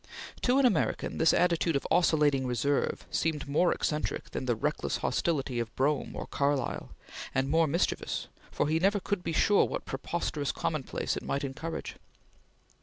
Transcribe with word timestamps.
To 0.41 0.57
an 0.57 0.65
American 0.65 1.19
this 1.19 1.31
attitude 1.31 1.75
of 1.75 1.85
oscillating 1.91 2.47
reserve 2.47 3.05
seemed 3.11 3.47
more 3.47 3.71
eccentric 3.71 4.31
than 4.31 4.45
the 4.47 4.55
reckless 4.55 4.97
hostility 5.05 5.59
of 5.59 5.75
Brougham 5.75 6.15
or 6.15 6.25
Carlyle, 6.25 6.89
and 7.35 7.47
more 7.51 7.67
mischievous, 7.67 8.27
for 8.49 8.67
he 8.67 8.79
never 8.79 8.99
could 8.99 9.23
be 9.23 9.31
sure 9.31 9.65
what 9.65 9.85
preposterous 9.85 10.51
commonplace 10.51 11.15
it 11.15 11.21
might 11.23 11.43
encourage. 11.43 11.97